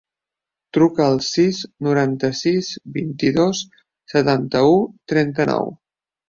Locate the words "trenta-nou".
5.13-5.71